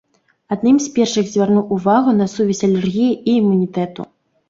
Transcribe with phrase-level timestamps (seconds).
[0.55, 4.13] Адным з першых звярнуў увагу на сувязь алергіі і імунітэту.